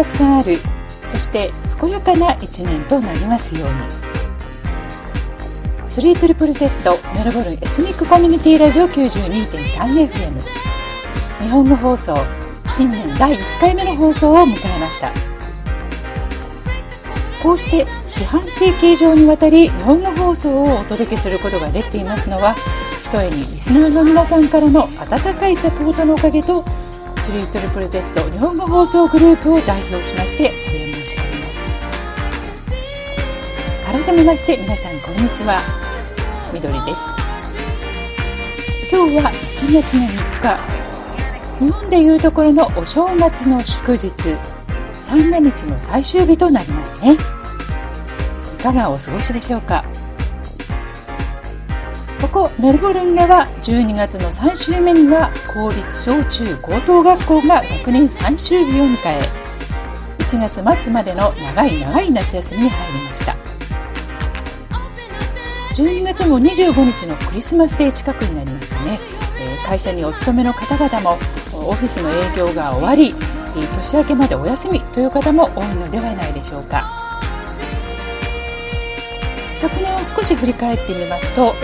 [0.00, 0.56] たくさんある。
[1.04, 3.74] そして健やかな1年となりますように。
[5.86, 10.40] 3ZZZ メルボルンエスニックコミュニティラジオ 92.3FM
[11.42, 12.16] 日本語放送
[12.68, 15.12] 新年第1回目の放送を迎えました。
[17.42, 22.54] こうして四半世紀以上にわたり日本語放送をお届けすることができていますのは
[23.02, 26.64] ひとえにリスナーの皆さんからの温かいサポートのおかげと
[27.20, 31.50] 3ZZZ 日本語放送グループを代表しましてお礼申し上げます。
[34.06, 35.60] 改めまして皆さんこんにちは。
[36.52, 37.00] みどりです。
[38.90, 40.58] 今日は1月の3日。
[41.64, 44.10] 日本でいうところのお正月の祝日。
[45.06, 47.16] 三が日の最終日となりますね。
[48.58, 49.84] いかがお過ごしでしょうか？
[52.32, 59.18] ここメルボルンでは12月の3週目には公立小中高等学校が学年最終日を迎え
[60.18, 63.36] 1月末までの長い長い夏休みに入りました。
[65.74, 68.98] 12月も25日のクリスマスデー近くになりましたね、
[69.40, 71.18] え会社にお勤めの方々も
[71.54, 73.12] オフィスの営業が終わり
[73.54, 77.10] 年明けまでお休みという方も多いのではないでしょうか。
[79.60, 81.54] 昨年を少し振り返ってみますと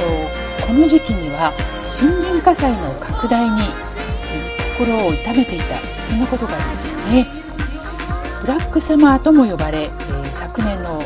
[0.67, 1.53] この時期には
[2.01, 3.63] 森林火災の拡大に
[4.77, 7.27] 心を痛めていたそんなことがありましたね。
[8.43, 9.89] ブラックサマーとも呼ばれ、え
[10.33, 11.01] 昨年の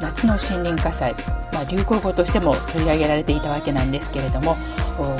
[0.00, 1.14] 夏の森林火災、
[1.52, 4.54] まあ、流行語としても取り上げられていたわけなんですけれども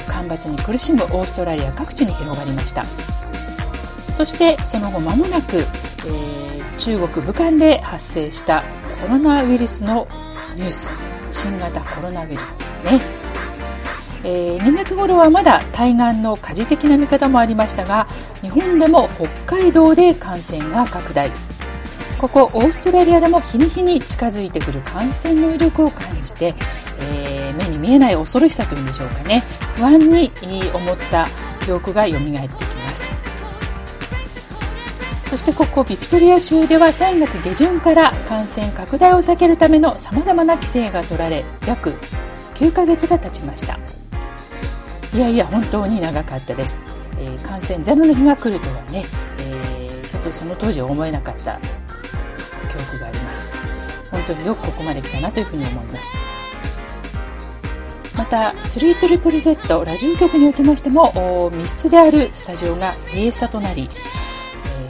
[0.09, 2.84] 干ばつに苦しむオーストラリア各地に広がりました。
[4.15, 8.62] そしてその後間もなく、えー、中国武漢で発生した
[9.00, 10.06] コロナウイルスの
[10.55, 10.91] ニュース。
[11.34, 13.00] 新型コロナウイルスですね、
[14.25, 18.09] えー、2月頃はまだ対岸の火事的な見方もありましたが
[18.41, 19.09] 日本でも
[19.45, 21.31] 北海道で感染が拡大。
[22.19, 26.55] ここオーストラリアでも日に日に近づいてくる感染の威力を感じて、
[27.01, 29.43] えー、目に見えない恐ろしさというんでしょうかね。
[29.77, 30.31] 不安に
[30.73, 31.29] 思った
[31.65, 32.31] 記憶が蘇ってき
[32.77, 33.07] ます。
[35.29, 41.91] そしてここビクトリア州では3月下旬から感染拡大を避けるためのさまざまな規制が取られ約
[42.55, 44.03] 9ヶ月が経ちました。
[45.15, 46.83] いやいや本当に長かったです、
[47.19, 49.05] えー、感染ゼロの日が来るとはね、
[49.39, 54.11] えー、ちょっとその当時は思えなかった記憶があります。
[54.11, 56.09] 本当によくここまで来たなというふうに思います。
[58.17, 63.89] また 3ZZZ ラジオ局におきましても密室であるスタジオが閉鎖となり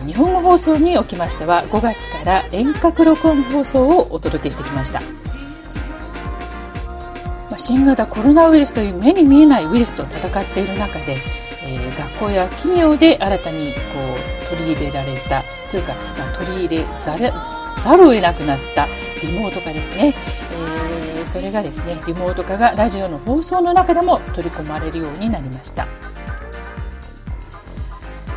[0.05, 5.24] 日本語放送におきましては5月から遠隔録音放送をお届けしてきました。
[7.67, 11.17] 新型コロナウイルスという目に見えないウイルスと戦っている中で、
[11.65, 13.81] えー、学校や企業で新たにこ
[14.45, 17.33] う取り入れられたというか、まあ、取り入れざる
[17.83, 18.87] ざるを得なくなった
[19.23, 20.13] リモート化ですね、
[21.17, 25.87] えー、それがですねリモート化がラジオの放送の中でも取り込まれるようになりました。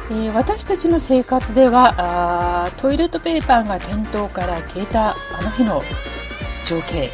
[0.09, 5.81] えー、私たちの生活ではあトイレットペーパーが店頭から消えたあの日の
[6.63, 7.09] 情景、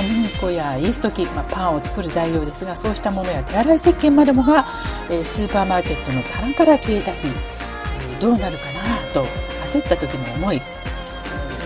[0.00, 4.64] 小麦粉やイースト菌、まあ、パンを作る材料ですがそうしたものや手洗い石鹸までもが、
[5.10, 9.24] えー、スーパーマーケットの棚から消えた日、えー、どうなるかなと
[9.66, 10.60] 焦った時の思い、え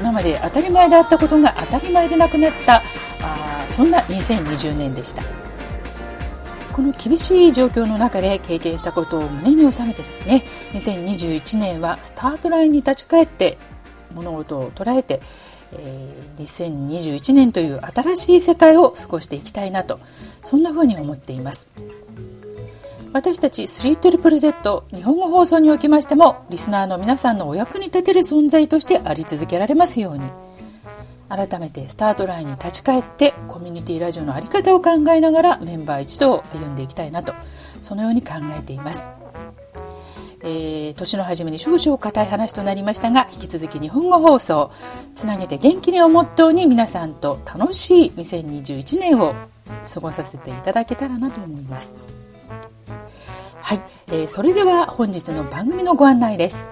[0.01, 2.83] 今まで当たり前であったことが当たり前でなくなった
[3.23, 5.23] あそんな2020年でした。
[6.73, 10.43] この厳しい状況の中で経験したことを胸に収めてですね
[10.73, 13.59] 2021年はスタートラインに立ち返って
[14.13, 15.21] 物事を捉えて、
[15.79, 20.01] え、2021年という新しい世界を過ごしていきたいなと
[20.43, 21.69] そんな風に思っています
[23.13, 30.25] 私たち 3ZZZ 日本語放送におきましてもリスナーの皆さんのお役に立てる存在としてあり続けられますように
[31.29, 37.35] 改めてスタートラインに立ち返ってコミュニティラジオの在り方を考えながらメンバー一同歩んでいきたいなと
[37.83, 39.24] そのように考えています。
[40.45, 44.71] えー、年の初めに少々硬い話となりましたが引き続き日本語放送
[45.17, 49.35] つなげて元気にをモットーに皆さんと楽しい2021年を
[49.93, 51.97] 過ごさせていただけたらなと思います。
[53.63, 56.67] はい、えー、それでは本日の番組のご案内です。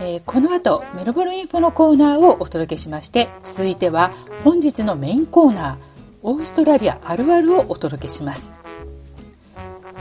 [0.00, 4.12] えー、この後メルボルンインフォのコーナーをお届けしまして続いては
[4.42, 5.76] 本日のメインコーナー
[6.22, 8.63] オーストラリアあるあるをお届けします。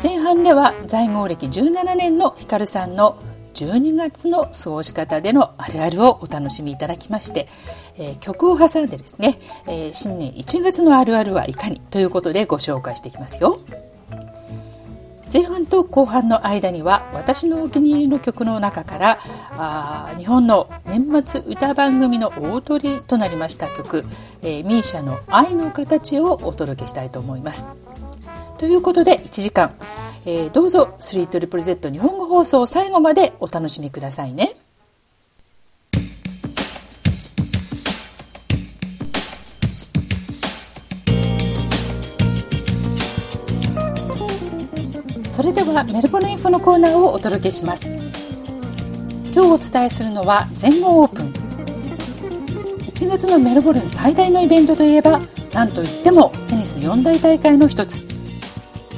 [0.01, 3.21] 前半では在郷歴17年のヒカルさんの
[3.53, 7.47] 12月の過ごし方でのあるあるをお楽しみいただきまして、
[7.97, 13.59] えー、曲を挟んでですね、えー、新年1月のあるあるはいかにということでご紹介していきますよ。
[15.31, 19.19] 前半と後半の間には私のお気に入りの曲の中から
[19.57, 24.05] あ日本の年末歌番組の大トリとなりました曲、
[24.43, 27.67] えー、ミーシャの「愛の形」をお届けしたいと思います。
[28.63, 29.75] ということで1時間、
[30.25, 34.56] えー、どうぞ 3ZZZ 日本語放送最後までお楽しみくださいね。
[45.30, 47.86] それではメルボルンインフォのコーナーをお届けします。
[47.86, 51.33] 今日お伝えするのは全豪オープン。
[52.88, 55.19] 1月のメルボルン最大のイベントといえば
[55.51, 58.12] 何といってもテニス四大大会の一つ。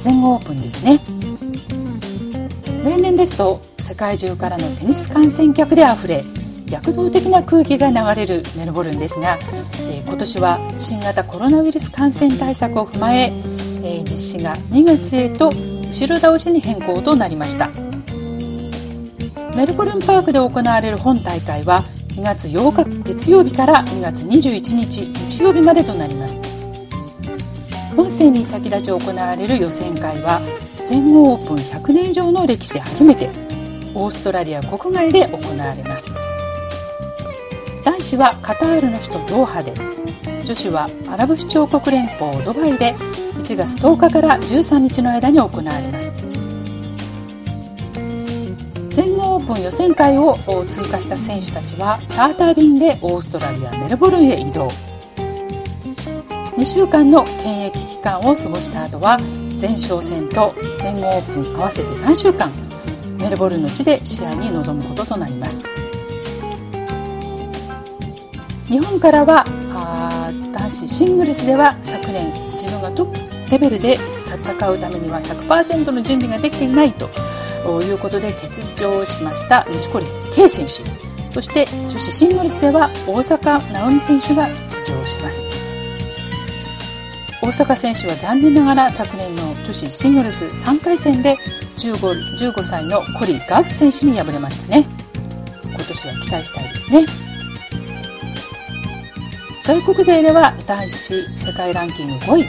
[0.06, 1.00] 全豪オープンですね。
[2.84, 6.22] 例年ですと世界中からのテニス観戦客であふれ
[6.70, 9.36] 躍動的な空気が流れるメルボルンですが、
[9.90, 13.32] えー、今年は新型コロナウイルス感染対策を踏まえ
[13.82, 17.68] えー、実施が2月へと後ろ倒しに変更となりました。
[19.56, 26.35] メルボルンパークで行われる本大会は2月8日月曜日から2月21日日曜日までとなります。
[27.96, 30.42] 本戦に先立ち行われる予選会は
[30.84, 33.30] 全豪オープン100年以上の歴史で初めて
[33.94, 36.12] オーストラリア国外で行われます。
[37.82, 39.72] 男子はカタールの首都ドーハで
[40.44, 42.94] 女子はアラブ首長国連邦ドバイで
[43.38, 46.12] 1月10日から13日の間に行われます。
[48.90, 50.38] 全豪オープン予選会を
[50.68, 54.68] 通過した選手たちはチャーター便でオーストラリアメルボルンへ移動。
[56.56, 59.18] 2週間の検疫期間を過ごした後は
[59.60, 62.50] 前哨戦と全豪オープン合わせて3週間
[63.18, 65.62] メルボルンの地で試合に臨むこととなります。
[68.68, 69.44] 日本からは
[70.52, 77.08] 男子シングルスでは昨年自分がトップレベルで戦うためには100%の準備ができていないと
[77.82, 78.48] いうことで欠
[78.80, 80.82] 場しました錦織圭選手。
[81.30, 84.54] そして女子シングルスでは大坂なおみ選手が出
[84.92, 85.45] 場します。
[87.46, 91.36] 大坂選手は残念ながら昨年の女子シングルス3回戦で
[91.76, 94.84] 15, 15歳のコリー・ガーフ選手に敗れましたね。
[95.62, 97.06] 今年は期待したいですね。
[99.64, 102.48] 外国勢では男子世界ランキング5位。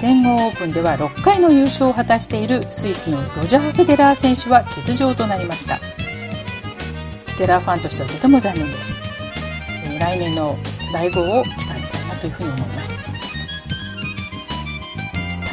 [0.00, 5.76] 全豪オープンでは6回の優勝を果たしているスイスのロジャー・フェデラー選手は欠場となりました。
[5.76, 8.94] フェデラーファンとしてはとても残念です。
[10.00, 10.58] 来年の
[10.92, 13.13] 来号を期待したいなというふうに思います。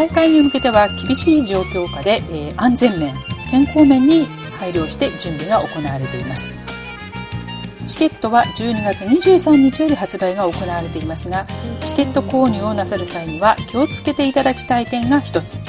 [0.02, 3.14] 大会に向けては厳しい状況下で、え安全面
[3.52, 4.26] 健康面に
[4.58, 6.50] 配慮して準備が行われています。
[7.86, 11.46] チケットは12月23日より発売が行われていますが
[11.84, 15.60] チケット購入をなさる際には気をつけていただきたい点が1つ。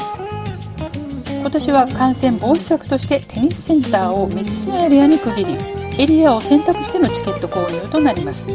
[1.28, 5.58] 今年は感染防止策としてテニスセンターを3つのエリアに区切り
[5.98, 8.48] エリアを選択してのチケット購入となります。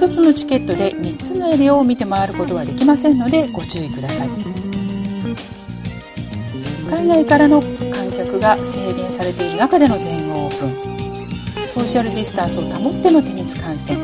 [0.00, 4.28] 1つのチケットで3つのエリアを見て回ることはできませんのでご注意ください。
[6.88, 10.70] 海外からの観客が制限されている中での全豪オープン。
[11.68, 14.02] ソーシャルディスタンスを保ってのテニス観戦。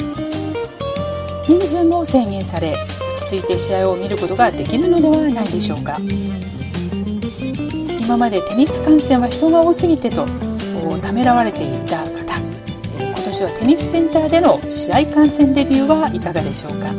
[1.49, 2.77] 人数も制限され
[3.11, 5.99] 落ち着いて試合を見ることができるのではないでしょうか。
[8.03, 10.27] 今までテニス観戦は人が多すぎてと
[11.01, 12.05] ためらわれていた
[13.27, 16.93] 年はテニスセンターでの試合観戦デビューはいかがでしょうか？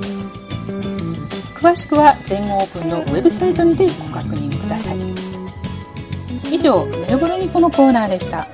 [1.55, 4.97] 詳しくは全豪オープンのウェブサイトにてご確認ください。
[6.53, 8.47] 以上メルボルンインフォのコーナーでした。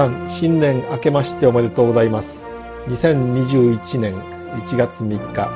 [0.00, 2.46] さん新年明けましておめでとうございます。
[2.86, 4.18] 2021年
[4.64, 5.50] 1月3日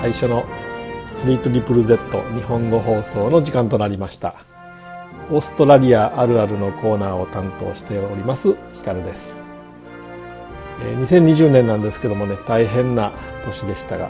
[0.00, 0.42] 最初の
[1.22, 4.36] 3ZZZ 日本語放送の時間となりました。
[5.30, 9.44] オーストラリアあるあるのコーナーを担当しておりますヒカルです。
[10.80, 13.12] 2020年なんですけどもね大変な
[13.44, 14.08] 年でしたが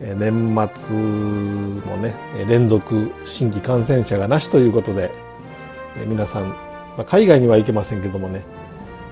[0.00, 2.14] 年末もね
[2.48, 5.10] 連続新規感染者がなしということで
[6.06, 8.55] 皆さん、まあ、海外には行けませんけどもね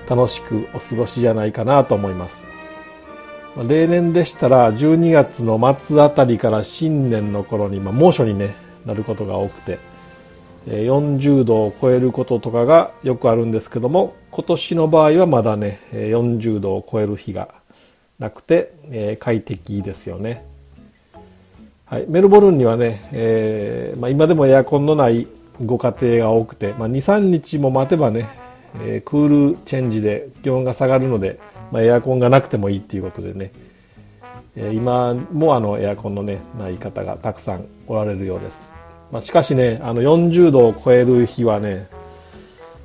[0.07, 2.49] 楽しくお過ごしじゃないかなと思います。
[3.67, 9.79] 例年でしたら12月の末あたりから新年の頃に、まあ、猛暑に、ね、なることが多くて
[10.67, 17.49] 40度を超えることとかがよくあるんですけども今年の場合はまだね40度を超える日が
[18.19, 20.45] なくて、えー、快適ですよね。
[21.85, 25.27] はい、メルボルンにはね、えーまあ、今でもエアコンのない
[25.63, 28.27] ご家庭が多くて、まあ、23日も待てばね、
[28.81, 31.39] えー、クールチェンジで気温が下がるので、
[31.71, 33.51] まあ、エアコンがなくてもいいっていうことでね、
[34.55, 38.69] えー、今もあのエアコンの、ね、ない方がたくさんおられるようです、
[39.11, 41.87] まあ、しかしねあの40度を超える日はね、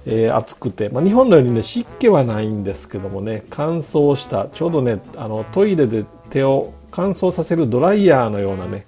[0.06, 8.87] えー、暑くて、まあ、日本のようにね湿気はないんですけどもね乾燥したちょうどねあのトイレで手を乾燥させるドライヤーのようなね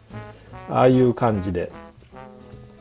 [0.68, 1.70] ああいう感じで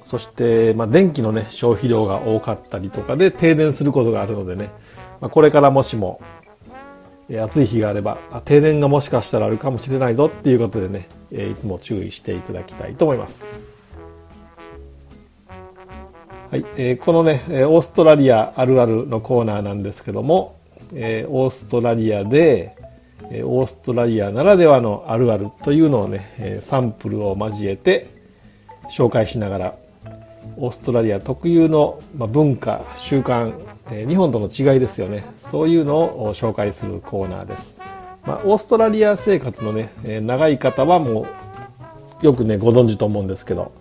[0.04, 4.70] そして、まあ、電気のね消費量が多かったりとかで停電することがあるのでね、
[5.20, 6.22] まあ、これからもしも
[7.44, 13.72] 暑い日があればあ停電がもしかしたらあるかもしれないぞっていうことでねいつも注意していただきたいと思います。
[16.52, 20.60] はい、えー、このね、オーストラリアあるあるのコーナーなんですけども、
[20.94, 22.76] えー、オーストラリアで、
[23.32, 28.10] え、オーストラリアならではのあるあるというのをね、え、サンプルを交えて
[28.90, 29.76] 紹介しながら、
[30.58, 33.54] オーストラリア特有の、ま、文化、習慣、
[33.92, 35.26] え、日本との違いですよね。
[35.38, 37.76] そういうのを紹介するコーナーです。
[38.26, 41.28] まあ、オーストラリア生活のね、え、長い方はも
[42.22, 43.72] うよくね、ご存知と思うんですけど、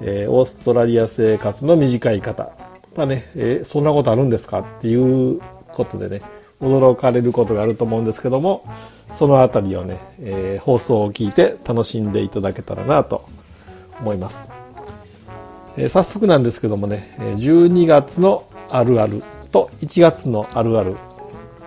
[0.00, 2.50] えー、オーストラリア生活の短い方
[2.96, 5.40] まあね、えー、そんなことあるんですかっていう
[5.72, 6.22] ことでね
[6.60, 8.64] 驚かれることがあると思うんですけども
[9.12, 13.28] そのあたりをね、えー、放送を聞いて楽しんでいただけたらなと
[14.00, 14.52] 思います、
[15.76, 19.22] えー、早速なんですけどもね12月のあるある
[19.52, 20.96] と1月のあるある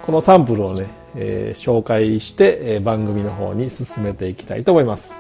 [0.02, 5.16] このサンプルをね、えー、紹介して、えー、番組の方に進めていきたいと思います、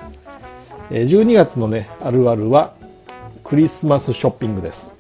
[0.92, 2.74] えー、12月のねあるあるは
[3.44, 4.96] クリスマスショッピングです。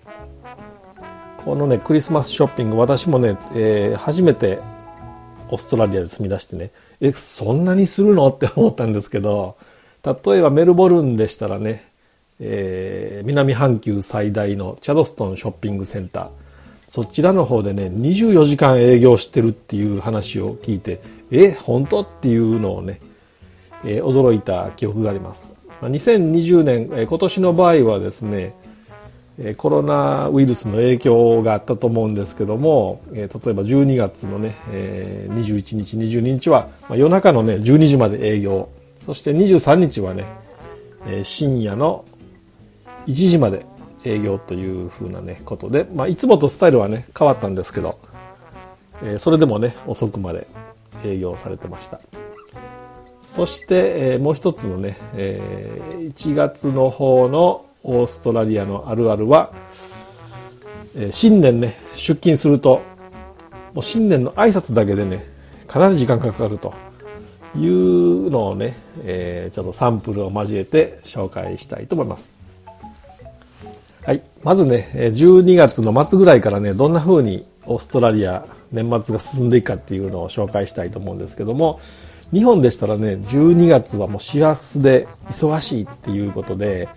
[1.37, 4.59] このねクリスマスショッピング私もね、えー、初めて
[5.49, 6.71] オーストラリアで住み出してね
[7.01, 8.27] えそんなにするの？
[8.29, 9.57] って思ったんですけど
[10.05, 11.85] 例えばメルボルンでしたらね、
[12.45, 16.29] えー、南半球最大のチャドストンショッピングセンター
[16.85, 22.99] そちらの方でね24時間営業してるっていう話を聞いてえ本当っていうのをね、
[23.85, 28.53] えー、驚いた記憶があります2020年え、今年の場合はですね、
[29.57, 38.69] コロナウイルスの影響があったと思うんですけどもえ、例えば12月のねえ、21日、22日はま夜中のね、12時まで営業。
[39.05, 40.25] そして23日はね
[41.07, 42.05] え、深夜の
[43.07, 43.65] 1時まで
[44.03, 47.99] 営業というふうなね、ことで、まあ、いつもとスタイルはね、変わったんですけど、
[49.03, 50.47] えそれでもね、遅くまで
[51.03, 51.99] 営業されてました。
[53.25, 59.51] そして、えー、もう一つのね、えー、1月の方のオーストラリアのあるあるは、
[60.95, 62.81] えー、新年ね、出勤すると、
[63.73, 65.25] もう新年の挨拶だけでね、
[65.67, 66.73] かなり時間かかると
[67.57, 72.42] いうのをね、えー、ちょっとサンプルを交えて紹介したいと思います。
[74.05, 74.21] はい。
[74.43, 81.79] まずね、12月の末ぐらいからね、どんな風にオーストラリア年末が進んでいくかっていうのを紹介したいと思うんですけども、
[82.33, 86.89] 日本でしたらね、12月はもう師走で忙しいっていうことで、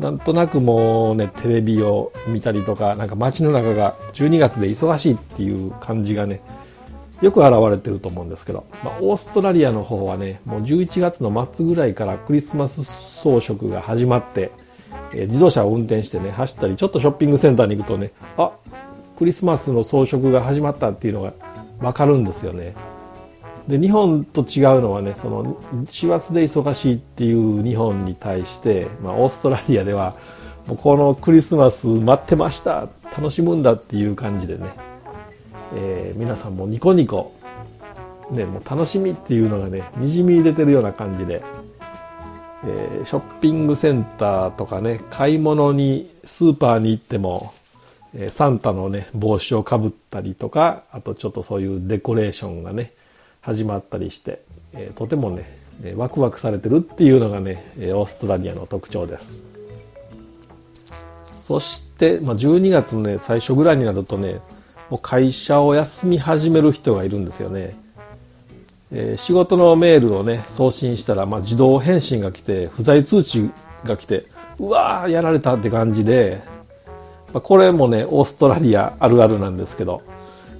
[0.00, 6.40] なんとなくもうね、テレビを見たりとか、なんか街の中が12月で忙しいっていう感じがね、
[7.20, 14.50] よく現れてると思うんですけど、まあ、オーストラリアの方はね、もう11月の末ぐらいからクリスマス装飾が始まって、
[15.12, 18.52] えー、自動車を運転してね、走ったり、ちょっとショッピングセンターに行くとね、あ、
[19.16, 21.32] クリスマスの装飾が始まったっていうのが
[21.80, 22.74] わかるんですよね。
[23.68, 30.16] で日本と違うのはねその師走で忙しいっていう日本に対して、まあ、オーストラリアでは
[30.66, 34.68] もうこのクリスマス待ってました楽しむんだっていう感じでね、
[35.74, 37.34] えー、皆さんもニコニコ、
[38.30, 41.42] ね、もう楽しみっていうのがねにじみ出てるような感じで、
[42.64, 47.52] えー、ショッピングセンターとかね買い物にスーパーに行っても
[48.14, 52.92] えサンタのね帽子をかぶったりとかあとちょっとそういうデコレーションがね
[53.40, 54.42] 始まったりして、
[54.74, 55.46] えとてもね
[55.96, 59.42] ワクワクされてるっていうのがねオーストラリアの特徴です。
[61.34, 64.40] そして、まあ、12月のね最初ぐらいになるとね
[64.90, 67.76] もう会社を休み始める人がいるんですよね、
[68.92, 73.50] えー、仕事のメールをね送信したら、まあ、自動返信が来て不在通知
[73.84, 74.26] が来て
[74.58, 76.40] うわーやられたって感じで、
[77.32, 80.02] まあ、これもねオーストラリアあるあるなんですけど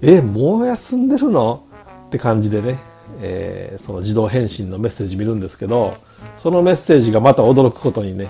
[0.02, 1.64] えもう休んでるの？
[2.08, 2.78] って感じでね、
[3.20, 5.94] えー、その自動返信のメッセージ見るんですけど、
[6.36, 8.28] そのメッセージがまた驚くことにね、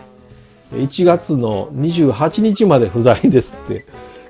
[0.72, 3.86] 1月の28日まで不在ですって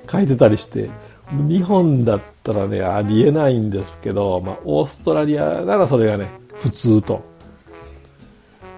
[0.09, 0.89] 書いてたりして、
[1.31, 7.21] 日本だったらね、ありえないんですけど、まあ、オーストラリアならそれがね、普通と。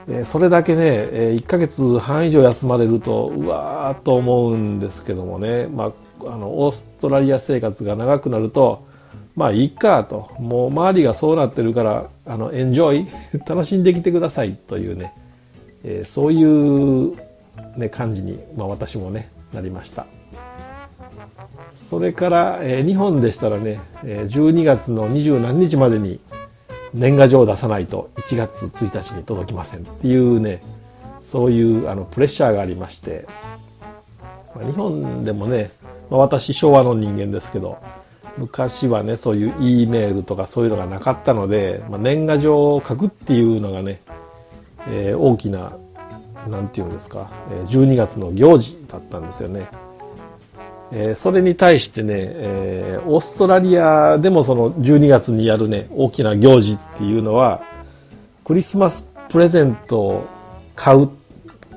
[0.10, 0.82] えそれだけね、
[1.12, 5.94] え1ヶ月半以上休まれると、うわーと思うんですけどもね、ま
[6.26, 8.86] あ、あの、オーストラリア生活が長くなると、
[9.36, 13.08] まあいいかと、もう周りがそうなってるから、あの、エンジョイ、
[13.48, 15.14] 楽しんできてくださいというね、
[15.84, 17.16] え、そういう、
[17.78, 20.06] ね、感じに、まあ私もね、なりました。
[21.90, 26.20] それから、えー、日本でしたらね、えー、12月の二十何日までに
[26.94, 30.62] 年賀状を出さないと1月1日に届きませんっていうね、
[31.24, 33.26] そういうあのプレッシャーがありまして、
[34.56, 35.72] まあ、日本でもね、
[36.10, 37.78] まあ、私昭和の人間ですけど、
[38.38, 44.02] 昔はね、そういう E メールとかそういうのがなかったので、まあ、年賀状を書くっていうのがね、
[44.88, 45.74] えー、大きな、
[46.48, 47.30] なんていうんですか、
[47.68, 49.68] 12月の行事だったんですよね。
[50.94, 57.62] えー、それに対してね、えー、オーストラリアでもその12月にやるね、大きな行事っていうのは、
[58.44, 60.28] クリスマスプレゼントを
[60.76, 61.10] 買う。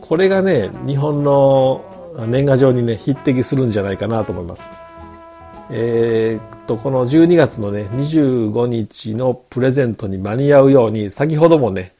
[0.01, 1.85] これがね、日本の
[2.27, 4.69] 年賀状にね、匹敵するんじゃないかなと思います。
[5.71, 11.95] えー、っと、この12月のね、25日のプレゼントに間に合うように、先ほどもね、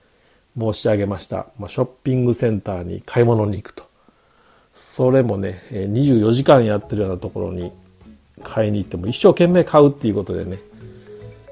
[0.59, 1.47] 申し上げました。
[1.59, 3.85] まあ、ショッピングセンターに買い物に行くと。
[4.75, 7.73] それもね、24時間やってるようなところに
[8.43, 10.59] 買いに行っても一生懸命買うっていうことでね、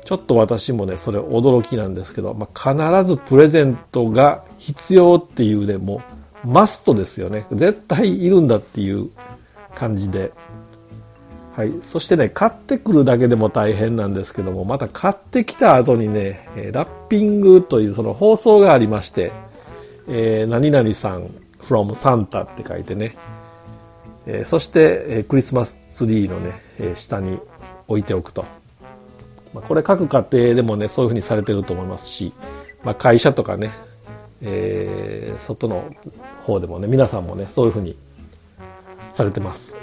[0.04, 6.02] ちょっと私もね、それ驚きなんですけど、まあ、必ずプレゼントが必要っていうね、も
[6.44, 7.46] うマストですよね。
[7.52, 9.10] 絶対いるんだっていう
[9.74, 10.32] 感じで。
[11.54, 11.72] はい。
[11.80, 19.32] そしてね、買ってくるだけでも大変なんですけども、また買ってきた後にね、ラッピングというその放送がありまして、
[20.08, 21.30] えー、何々さん、
[21.62, 23.16] from Santa って書いてね、
[24.26, 27.38] えー、そして、えー、クリスマスツリーのね、えー、下に
[27.88, 28.44] 置いておくと。
[29.54, 32.32] まあ、これ各家庭でもね、そういうふうにされてると思いますし、
[32.84, 33.70] まあ、会社とかね、
[34.40, 35.84] えー、外の
[36.44, 37.96] 方でもね、皆さんもね、そういうふうに
[39.12, 39.76] されてます。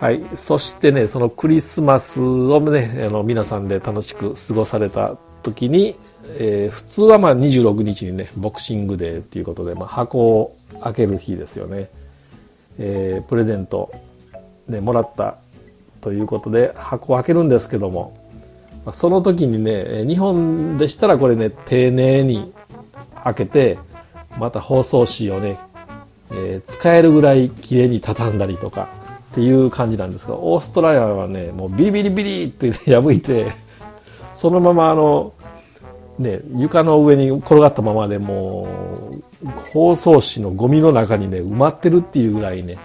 [0.00, 0.22] はい。
[0.34, 5.94] そしてね、そのクリスマスをね、あの、皆さんで楽しく過ごされた時に、
[6.38, 11.90] えー、普通はまあ26日にね、ボクシングデーっていうことで、まあ、箱を開ける日ですよね。
[12.78, 13.92] えー、プレゼント
[14.68, 15.36] でもらった
[16.00, 18.16] ということで箱を開けるんですけども、
[18.84, 22.52] まあ、その時にね、日本でしたらこれね、丁寧に
[23.22, 23.78] 開けて、
[24.38, 25.58] また包装紙をね、
[26.30, 28.88] えー、使えるぐらい綺麗に畳んだりとか
[29.32, 33.52] っていう感じなんですが、オーストラリアはね、もうビリビリビリって、破いて、
[34.32, 35.32] そのままあの、
[36.18, 38.68] ね、床の上に転がったままでも
[39.44, 42.78] う、包装紙のゴミの中にね、埋まってるっていうぐらいね、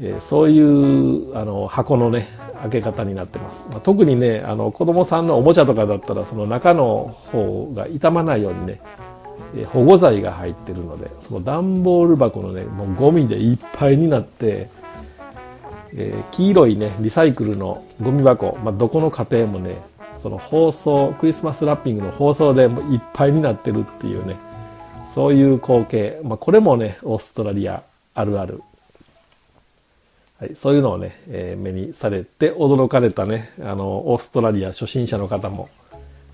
[0.00, 2.28] えー、そういうあの箱のね、
[2.62, 3.68] 開け方になってます。
[3.70, 8.80] まあ、特にね、あの子供さんのおもちゃとかだったら、その中の方が傷まないようにね、
[9.56, 14.68] えー、保護剤が入ってるので、その段ボール箱のね、もうゴミでいっぱいになって、
[15.94, 19.76] えー、黄色いね、リサイクルのゴミ箱、まあ、どこの家庭もね、
[20.18, 24.36] その放送、クリスマスラッピングの放送でもいっぱいになってるっていうね、
[25.14, 26.20] そういう光景。
[26.24, 28.60] まあ、これもね、オーストラリアあるある。
[30.40, 35.68] はい、そういうのをね、えー、目にされて驚かれたね、あの、オーストラリア初心者の方も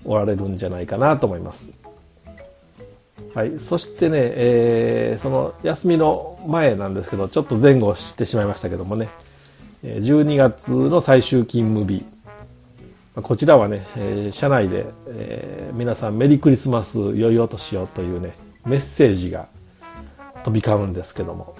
[0.03, 1.77] おられるんじゃないかなと思います。
[3.35, 9.09] はい、そしてね、えー、その休みの前なんですけど、ちょっと前後してしまいましたけどもね、
[9.83, 12.05] 12月の最終勤務日、
[13.21, 19.47] こちらはね、えー、社内で、えー、皆さんメリークリスマス良いお年をというね、メッセージが
[20.43, 21.55] 飛び交うんですけども、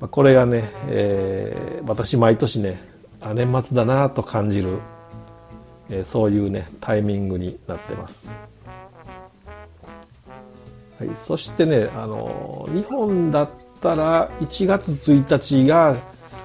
[0.00, 2.80] まあ、これがね、えー、私毎年ね、
[3.34, 4.78] 年末だなと感じる、
[5.90, 8.32] えー、そういうね、タイミングになってます。
[10.98, 13.50] はい、そしてね、あの、日本だっ
[13.82, 15.94] たら1月1日が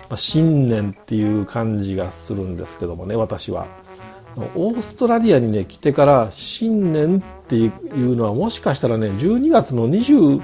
[0.10, 3.68] まあ、新年っていう感じがするんですけどもね、私は。
[4.56, 10.42] オーストラリアにね、来てから新年っていうのはもしかしたらね、12月の25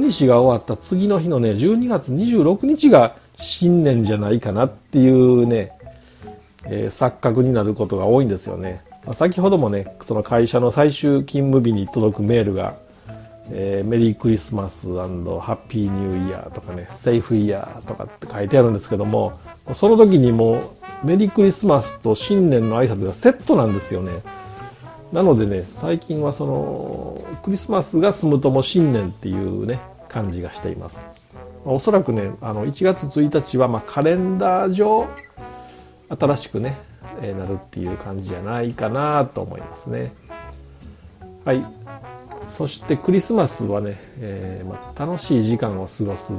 [0.00, 5.72] 日が終わった次の日のね、12月26日が新年じゃないかなっていうね、
[6.66, 8.82] えー、錯覚になることが多いんですよね。
[9.04, 12.76] まあ、先ほどもね、その会社の最終勤務日に届くメールが、
[13.52, 19.38] えー、メリークリスマスハッピーニューイヤーとかね、セーフイヤーとかって書いてあるんですけども、
[19.74, 20.58] その時にも
[21.02, 24.12] うメリークリスマスと新年の挨拶がセットなんですよね。
[25.12, 31.08] なのでね、最近はその、クリスマスが済むとも新年っていうね、感じがしています。
[31.64, 35.08] おそらくね、あの、1月1日はまカレンダー上、
[36.08, 36.76] 新しくね、
[37.22, 40.12] えなるっていう感じじゃないかなと思いますね。
[41.44, 41.64] はい。
[42.48, 46.34] そしてクリスマスはね、えー、まあ、楽しい時間を過ごす、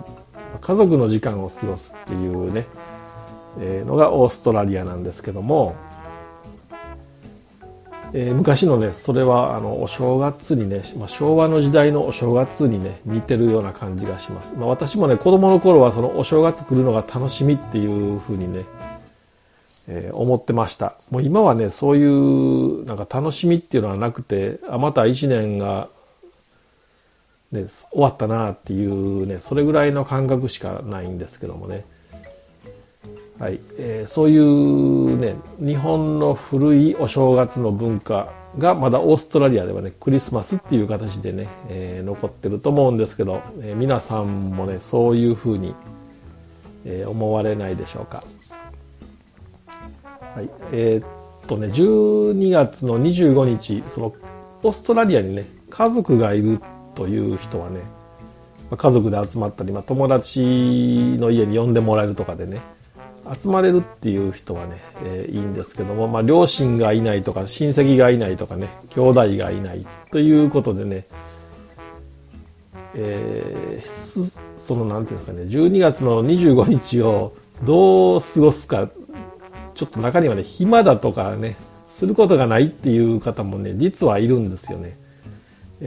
[0.60, 2.66] 家族の時間を過ごすっていうね、
[3.60, 5.76] えー、のがオーストラリアなんですけども、
[8.14, 18.66] えー、昔のねそれはあのお正月にね、まあ、昭和の時代のお正月にね似てるような感じがします、まあ、私もね子供の頃はそのお正月来るのが楽しみっていうふうにね、
[19.94, 20.96] えー、思ってました。
[21.10, 25.90] もう今はねそういうなんか楽しみっていうのはなくてあまた一年が、
[27.52, 31.84] ね、終わったなっていうねそれぐらいの感覚しかないんですけどもね。
[33.38, 33.60] はい。
[33.78, 45.76] えー、そういうね日本の古いお正月の文化がまだオーストラリアではねクリスマスっていう形でね、えー、残ってると思うんですけど、えー、皆さんもねそういうふうに、
[46.86, 48.24] え、思われないでしょうか。
[50.36, 54.16] はい、えー、っとね12月の25日その
[54.64, 56.60] オーストラリアにね家族がいる
[56.96, 57.82] という人はね
[58.78, 60.40] 家族で集まったり、まあ、友達
[61.20, 62.62] の家に呼んでもらえるとかでね
[63.38, 71.06] 集まれるっていう人はね、えー、いいんですけども、まあ、両親がいないとか親戚がいないとかね兄弟がいないということでね、
[72.96, 78.90] えー、そのなんていうんですかね12月の25日をどう過ごすか
[79.82, 81.56] ちょっと中にはね暇だとかね
[81.90, 84.96] することがないっていう方もね実はいるんですよね。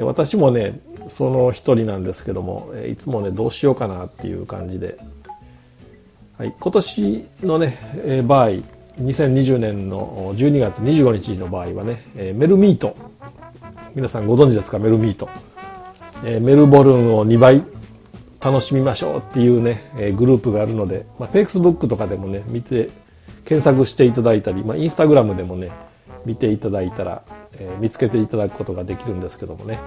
[0.01, 4.99] 私もねその一人なんですけどもいつもねどうしようかなっていう感じで。
[6.37, 8.49] はい、今年のね、え、場合
[9.01, 12.97] 2020年の12月25日の場合はね、え、メルミート。
[13.95, 14.81] 皆さんご存知ですか？
[14.81, 15.29] メルミート、
[16.25, 17.63] え、メルボルンを2倍
[18.41, 22.91] 楽しみましょうっていうね、え、グループがあるので、まあ、Facebook とかでもね見て
[23.45, 25.71] 検索していただいたり、まあ、Instagram でもね
[26.25, 27.23] 見ていただいたら、
[27.59, 29.79] えー、見つけていただくことができるんですけどもね。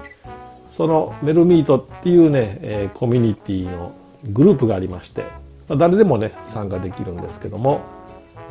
[0.70, 3.94] そのメルミートっていうね、えー、コミュニティの
[4.26, 5.24] グループがありまして
[5.68, 7.82] まあ、誰でもね参加できるんですけども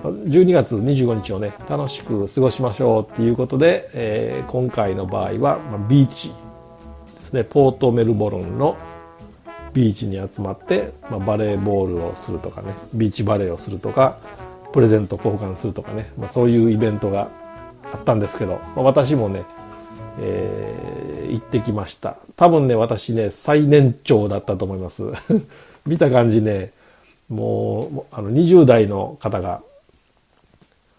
[0.02, 6.32] 12月25日をね楽しく過ごしましょうっていうことで、えー、今回の場合は、まあ、ビーチ
[7.14, 7.44] ですね。
[7.44, 8.76] ポートメルボルンの
[9.72, 14.18] ビーチに集まって、まあ、バレーボールをするとかねビーチバレーをするとか
[14.76, 17.30] プレゼント交換するとかね、まあ、そういうイベントが
[17.94, 19.44] あったんですけど、まあ、私もね、
[20.20, 22.18] えー、行ってきました。
[22.36, 25.04] 多分ね私ね最年長だったと思います。
[25.86, 26.72] 見た感じね
[27.30, 29.62] もうあの20代の方が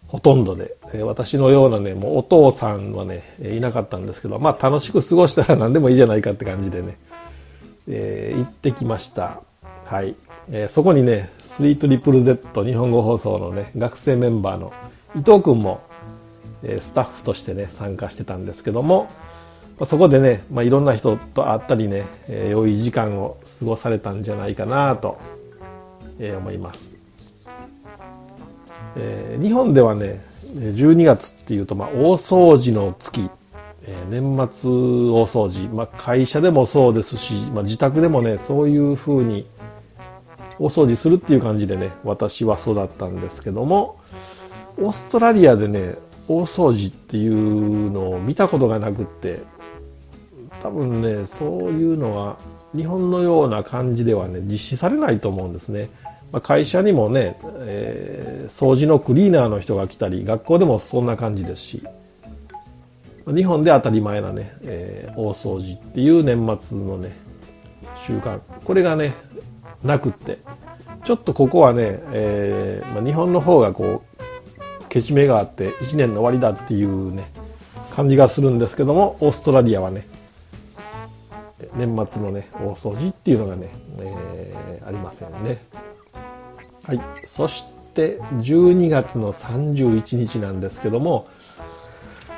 [0.08, 6.98] ほとんどで、え私のようなねもうお父さんはねいなかったんですけどまあ楽しく過ごしたら何でもいいじゃないかって感じでね、
[7.88, 9.42] えー、行ってきました。
[9.86, 10.16] はい、
[10.50, 14.74] えー、そこにね 3ZZZ 日本語放送のね学生メンバーの
[15.16, 15.82] 伊藤君も、
[16.64, 19.10] えー、スタッフとしてね参加してたんですけども、
[19.78, 25.18] まあ、そこでね、まあ、いろんな人と会ったりね、えー、良い時間を過ごされたんじゃないかなと
[26.20, 27.04] えー、思います、
[28.96, 30.22] えー、日本ではね
[30.54, 33.30] 12月っていうと、まあ、大掃除の月、
[33.84, 39.46] えー、年末大掃除、まあ、会社でもそうですし、まあ、自宅でもねそういうふうに
[40.60, 44.00] 大掃除するっていう感じでね私は育ったんですけども
[44.78, 45.96] オーストラリアでね
[46.28, 49.40] 大掃除っていうのを見たことがなくって
[50.62, 52.38] 多分ねそういうのは
[52.76, 55.90] 日本のような感じではね実施されないと思うんですね。
[56.32, 61.84] まあ、会社にもね、えー、掃除のクリーナーの人が来たり学校でもそんな感じですし
[63.26, 67.16] 日本で当たり前なね、えー、大掃除っていう年末のね
[68.06, 69.14] 習慣これがね
[69.84, 70.40] なくって
[71.04, 77.32] ちょっとここはね、えーまあ、日本の方がこうけじめがあって1年の終わりだっていうね
[77.92, 80.08] 感じがするんですけどもオーストラリアはね
[81.76, 85.62] 年末のね大掃除っていうのがね、えー、ありませんね。
[86.84, 91.28] はい、そして12月の31日なんですけども、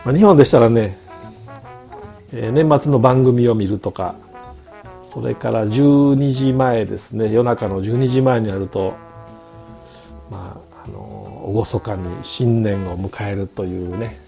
[0.06, 0.97] まあ、日本でしたらね、
[2.34, 4.15] えー、年末の番組を見るとか
[5.12, 8.93] それから12時前ですね夜中の12時前になると
[10.30, 14.22] まああの厳かに新年を迎えるというね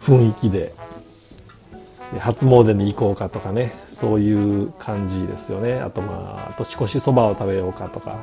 [0.00, 0.72] 雰囲気で
[2.20, 8.16] 初詣に行こうかとかねそういう感じですよねあとまあ年越しそばを食べようかとか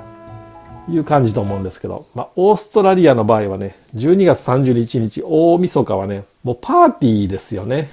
[0.87, 7.89] いう感じと思うんですけど、まあ、オーストラリアの場合はね、12月31日、大晦日はね、もうパーティーですよね。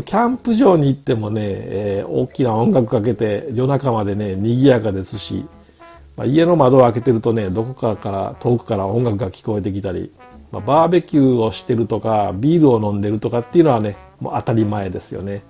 [0.00, 5.44] キャンプ場に行ってもね、えー、大きな音楽かけて夜中までね、賑やかですし、
[6.16, 10.10] まあ、家の窓を開けてるとね、どこかから遠くから音楽が聞こえてきたり、
[10.52, 15.42] まあ、バーベキューをしてるとかビールを飲んでるとかっていうのはねもう当たり前ですよね。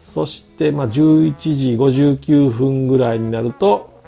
[0.00, 4.02] そしてまあ11時59分ぐらいになると、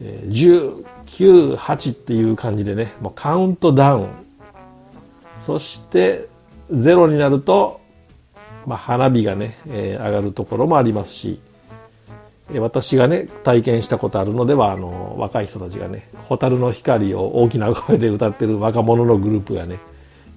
[0.00, 4.08] えー、198っていう感じでねもうカウントダウン。
[5.34, 6.27] そして
[6.70, 7.80] 0になると、
[8.66, 11.40] まあ、花火がね、えー、上がるところもありますし
[12.56, 19.78] 私がね体験したことあるのではあの若い人たちがね「蛍の光」を大きな声で歌ってる若者のグループがね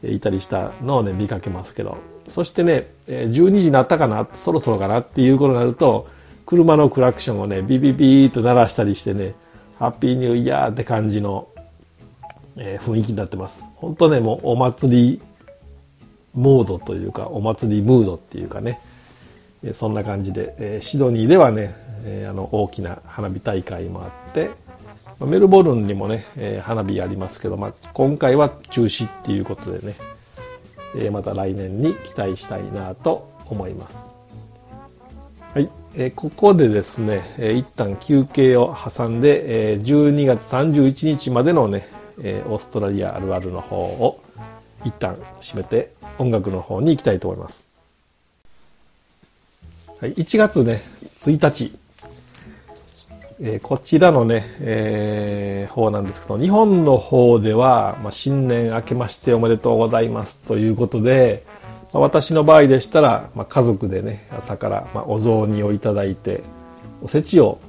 [0.03, 1.97] いたりしたのをね見かけますけど。
[2.27, 6.07] そしてね12時になったかなそろそろかなっていう頃になると
[6.45, 9.35] 車のクラクションをねビビビーと鳴らしたりしてね
[9.79, 11.47] ハッピーニューイヤーって感じの、
[12.55, 13.65] えー、雰囲気になってます。
[13.75, 15.21] 本当ねもうお祭り
[16.33, 18.79] モードというかお祭りムードっていうかね
[19.73, 21.75] そんな感じで、シドニーではね、
[22.27, 24.49] あの大きな花火大会もあって
[25.19, 26.25] メルボルンにもね、
[26.63, 29.93] 花火ありますけど、まあ、今回は中止っていうことで
[30.95, 34.15] ね、また来年に期待したいなと思います。
[35.53, 44.19] はい、ここでですね、え、一旦休憩を挟んで、え、12月31日までのね、オーストラリアあるあるの方を
[44.85, 47.69] 一旦締めて音楽の方に行きたいと思います。
[49.99, 50.81] はい、1月ね、
[51.19, 51.77] 1日、
[53.39, 61.43] えー、こちらのね、えー、方なんですけど、日本の方では、まあ、新年明けましておめでとうございますということで、
[61.93, 66.43] まあ、私の場合でしたら、まあ、家族でね、朝から、まあ、お雑煮をいただいて、
[67.01, 67.59] おせちを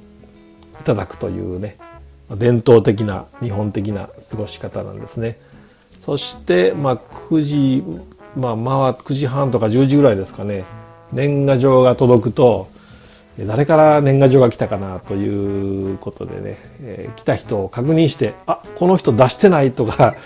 [0.81, 1.79] いただくというね、
[2.37, 5.39] 伝統的な日本的な過ごし方なんですね。
[6.01, 7.85] そして、まあ、9時、
[8.37, 10.65] まあ、まあ、9時半とか10時ぐらいですかね、
[11.13, 12.69] 年賀状が届くと、
[13.39, 20.17] 誰から年賀状が来たかなということでね、えー、来た人を確認して、あ、この人出してないとか、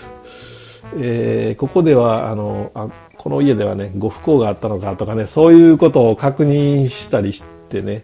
[0.97, 8.03] えー、ここでは、あの、あ、この家ではね、ご不幸があったのかとかね、そういうことを確認したりしてね、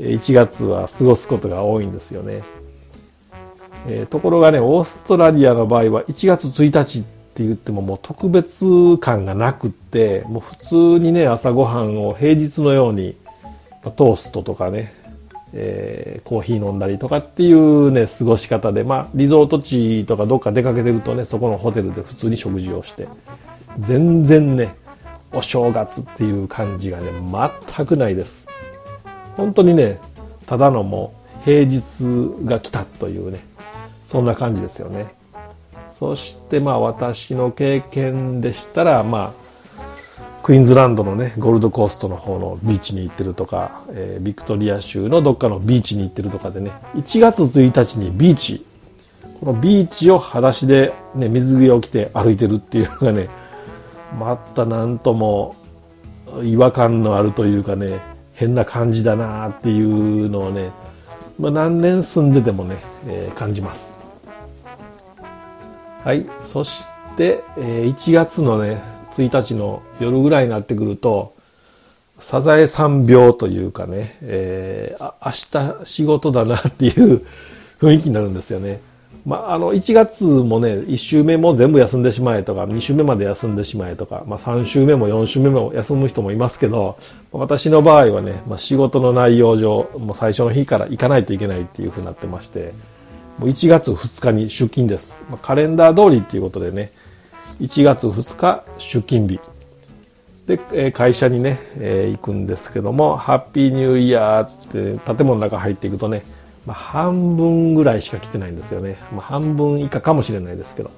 [0.00, 2.42] 1月は過ごすことが多いんですよね。
[3.86, 13.16] えー、ところがね、オーストラリアの場合は1月1日ってって言ってももう特別感がなくって、もう普通にね、朝ごはんを平日のように
[13.96, 14.92] トーストとかね、
[15.54, 23.08] えー、コーヒー飲んだりとかっていうね、過ごし方で、まあ、リゾート地とかどっか出かけてるとね、そこのホテルで普通に食事をして、
[23.78, 24.74] 全然ね、
[25.32, 27.10] お正月っていう感じがね、
[27.74, 28.48] 全くないです。
[29.38, 29.98] 本当にね、
[30.44, 31.80] ただのもう平日
[32.44, 33.40] が来たというね、
[34.04, 35.21] そんな感じですよね。
[36.02, 39.32] そしてまあ私の経験でしたら、ま
[39.78, 48.66] あ、クイーンズランドのねゴールドコーストの方のビーチに行ってるとか、えー、ビクトリア州のどっかのビーチに行ってるとかでね1月1日にビーチ。
[49.38, 53.28] このビーチを裸足で、ね、水着を着て歩いてるっていうのがね
[54.18, 55.54] また何とも
[56.42, 58.00] 違和感のあるというかね
[58.34, 60.72] 変な感じだなっていうのをね、
[61.38, 64.01] まあ、何年住んでてもね、えー、感じます。
[66.04, 66.84] はいそし
[67.16, 71.34] て、えー、1月のね1日の夜ぐらいになってくると、
[72.18, 77.24] サザエ三病というかね、えー、明日仕事だなっていう
[77.80, 78.80] 雰囲気になるんですよね。
[79.26, 86.98] まあ、あの、1月もね、1週目も全部休んでしまえとか、2週目まで休んでしまえとか、まあ、3週目も4週目も休む人もいますけど、
[87.30, 92.72] 私の場合はね、まあ、仕事の内容上、もう最初の日から行かないといけないっていうふうになってまして、
[93.38, 95.18] もう1月2日に出勤です。
[95.30, 96.92] ま、カレンダー通りっていうことでね、
[97.60, 99.40] 1月2日出勤日。
[100.46, 106.24] で、会社にね、えー、行くんですけども、ハッピーニューイヤーって建物の中入っていくとね、
[106.66, 108.96] まあ、半分ぐらいしか来てないんですよね。
[109.12, 110.90] まあ、半分以下かもしれないですけど。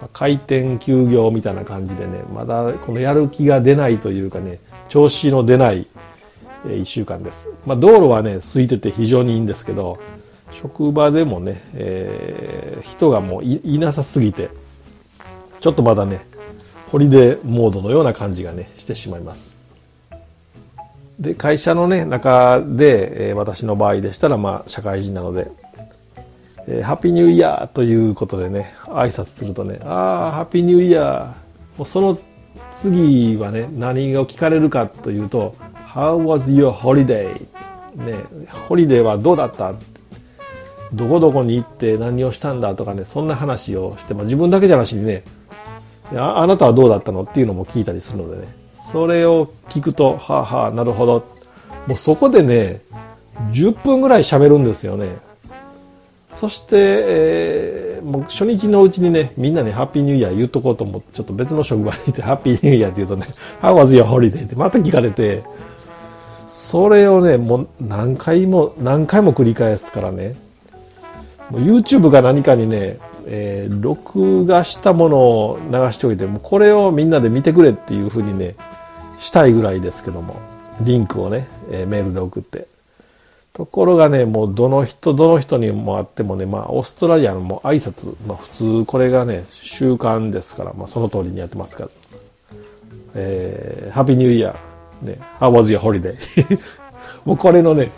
[0.00, 5.86] まあ、開店休業みたいな感じでね、まだこのやる気が出ないというかね、調子の出ない、
[6.66, 7.48] えー、1週間です。
[7.66, 9.98] まあ、道路はね、空いてて非常にいいんですけど、
[10.50, 14.50] 職場でもね、えー、人がもういなさすぎて、
[15.60, 16.26] ちょっとまだね、
[16.90, 19.54] ホリデーモードのような感じがね、してしまいます。
[21.18, 25.50] で、会社のね、中で、えー、私の場合でしたら、まあ、社会人なので、
[26.66, 31.26] えー、ハッピーニューイヤーということでね、挨拶するとね、ああ、ハッピーニューイヤー。
[31.78, 32.18] もうその
[32.72, 35.54] 次はね、何が聞かれるかというと、
[35.88, 37.32] How was your holiday?
[37.96, 38.14] ね、
[38.68, 39.74] ホリデーはどうだった？
[40.92, 45.22] どこどこに行って何をしたんだとかね、そんな話をして、ま、自分だけじゃなしにね、
[46.14, 47.22] ああなたはどうだったの？
[47.22, 48.48] っていうのも聞いたりするのでね。
[48.90, 51.26] それを聞くとはあはあなるほど。
[51.86, 52.80] もうそこでね
[53.52, 55.16] 10分ぐらい喋るんですよね。
[56.30, 63.26] そして、えで、もう初日のうちにね、みんなにハッピーニューイヤー言っとこうと思って、ちょっと別の職場にいて、ハッピーニューイヤーって言うとね、
[63.60, 64.44] How was your holiday?
[64.44, 65.42] ってまた聞かれて、
[66.48, 70.36] それをね、もう何回も、何回も繰り返すからね、
[71.50, 78.54] YouTube か何かにね、えー、録画したものを流しておいて、もうこれをみんなで見てくれっていうふうにね、
[79.18, 80.36] したいぐらいですけども、
[80.82, 82.66] リンクをね、えー、メールで送って。
[83.52, 91.90] ところがね、もうどの人、どの人にもあってもね、まあ、オーストラリアのも挨拶、まあ普通これがね、習慣ですから、まあその通りにやってますから。
[93.14, 96.16] えー、ハッピーニューイヤー、ね、How was your holiday?
[97.24, 97.90] もうこれのね、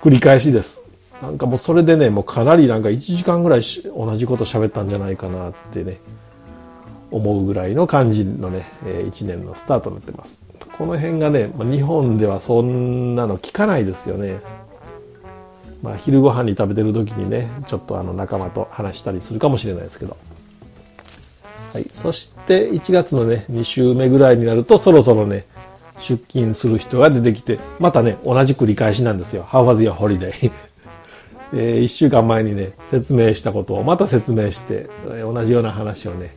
[0.00, 0.81] 繰り返しです。
[1.22, 3.62] なんかもうそれでね、もうかなりなんか1時間ぐらい
[3.96, 6.00] 同じこと喋ったんじゃないかなってね、
[7.12, 10.40] 思うぐらいの感じのね、え、1年のスタートになってます。
[10.76, 14.40] この辺がね、ま、日本ではそんなの聞かないですよね。
[15.80, 20.16] まあ、昼ご飯に食べてる時にね、ちょっとあの仲間と話したりするかもしれないですけど。
[21.72, 21.84] はい。
[21.92, 25.44] そして1月のね、2週目ぐらいになるとそろそろね、
[26.00, 29.44] 出勤する人が出てきて、またね、同じ繰り返しなんですよ。
[29.44, 30.50] How was your holiday?
[31.54, 34.88] えー、1週間前にね、説明したことをまた説明して、
[35.22, 36.34] 同じような話をね、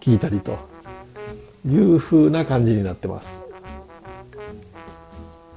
[0.00, 0.58] 聞いたりと
[1.66, 3.42] いう風な感じになってます。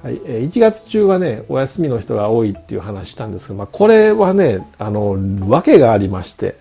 [0.01, 5.17] はい、えー1月中はね、お休みの人が多いっていう話したんですが、まあ、これはね、あの、
[5.49, 6.55] 訳がありまして、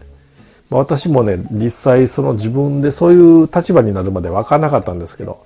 [0.70, 5.44] まあ、私もね、実際その自分でそういう立場になるまで分からなかったんですけど、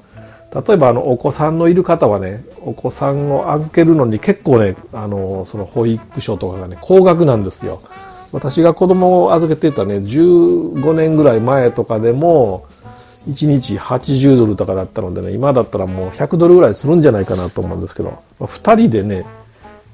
[0.55, 7.81] 例えばあの、お子さんのいる方はね、お子さんを預けるのに結構ね、あの、その保育所とかがね、高額なんですよ。
[8.33, 12.67] 私が子供を預けてたね、15年ぐらい前とかでも、
[13.29, 19.27] 1日80ドルとかだったのでね、今だったらもう100ドルぐらいするんじゃないかなと思うんですけど、2人でね、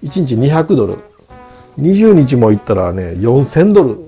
[0.04, 0.98] 1日200ドル、
[1.78, 4.06] 20日も行ったらね、4000ドル。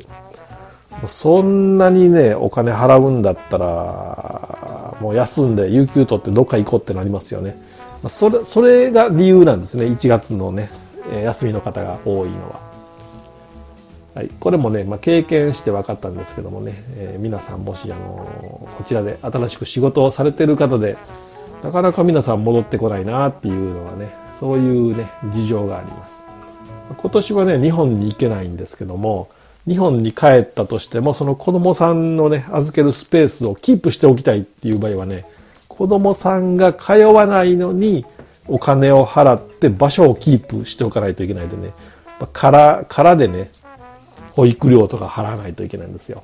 [1.06, 7.58] そんなにね、お金払うんだったら、もう休んで、有給取ってどっか行こうってなりますよね。
[8.08, 9.84] それ、それが理由なんですね。
[9.86, 10.70] 1月のね、
[11.22, 12.66] 休みの方が多いのは。
[14.16, 20.96] はい、これもね、まあ、経験して分かったんですけどもね、えー、皆さんもしあのこちらで新しく仕事をされてる方で
[21.62, 26.24] なかなか皆さん戻ってこないなっていうのはねそういうね事情があります
[26.96, 29.28] 今年はね日本に行けないんですけども
[29.66, 35.26] 日本に帰ったとしてもその子供さんのね預けるスペースをキープしておきたいっていう場合はね
[35.68, 38.06] 子供さんが通わないのに
[38.48, 41.72] お金を払って場所をキープしておかないといけないんでね、
[42.32, 43.50] から、からでね、
[44.32, 46.22] 保育料とか払わないといけないんですよ。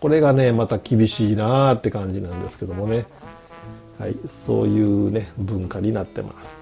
[0.00, 3.04] これがね、また厳しいなーって感じなんですけどもね。
[3.98, 6.61] はい、そういうね、文化になってます。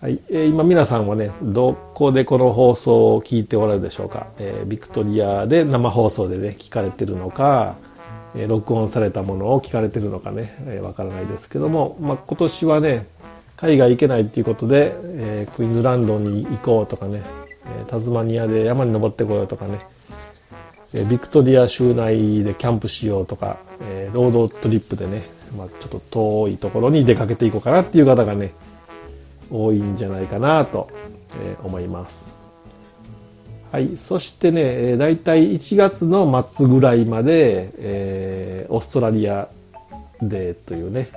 [0.00, 4.28] はい、えー、今皆さんはね、どこでこの放送を聞いておられるでしょうか？
[4.38, 7.76] えー、ビクトリアで生放送でね、聞かれてるのか、
[8.34, 13.08] えー、録音されたものを聞かれてるのかね、えー、からないですけども、まあ、今年はね、
[13.56, 17.20] 海外行けないっていうことで、えー、クイーンズランドに行こうとかね、
[17.66, 19.80] えタズマニアで山に登ってこようとかね、
[20.94, 25.24] えビクトリア州内でキャンプしようとか、えロードトリップでね、
[25.58, 28.54] まあ、ちょっと遠いところに出かけていこうかなっていう方がね、
[29.50, 30.88] 多いんじゃないかなと、
[31.62, 32.28] 思います。
[33.72, 33.96] はい。
[33.96, 39.48] そしてね、えー、だいたい1月の末ぐらいまで、えー、オーストラリア
[40.20, 41.08] デーというね、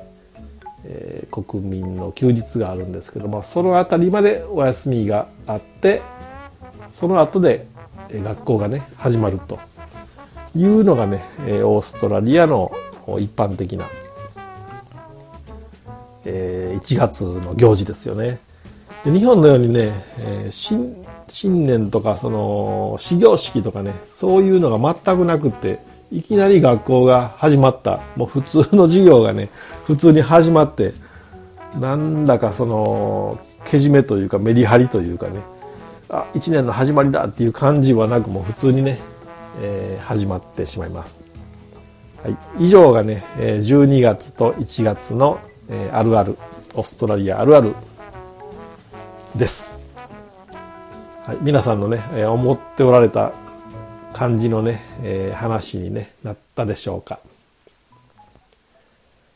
[0.85, 6.01] えー、国民の休日があるんですけども、そのあたりまでお休みがあって、
[6.91, 7.65] その後で
[8.11, 9.59] 学校がね始まると
[10.55, 11.23] いうのがね
[11.63, 12.71] オーストラリアの
[13.19, 13.85] 一般的な
[16.83, 18.39] 1月の行事ですよね。
[19.05, 19.93] 日本のようにね、
[20.49, 20.95] 新
[21.29, 25.79] 新年とかその始業式とかねそういうのが全くなくって
[26.11, 28.01] いきなり学校が始まった。
[28.15, 29.49] もう普通の授業がね
[29.85, 30.93] 普通に始まって
[31.79, 35.39] なんだかそのけじめというかメリハリというかね
[36.09, 38.99] あ1年の始まりだっていう感じはなくもう普通にね、
[39.61, 41.25] えー、始まってしまいます、
[42.23, 46.37] はい、以上がね12月と1月の、えー、あるある。
[46.75, 47.75] オーストラリアあるある
[49.35, 49.79] です、
[51.25, 53.31] はい、皆さんのね、えー、思っておられた
[54.13, 57.19] 感じのね、えー、話に、ね、なったでしょうか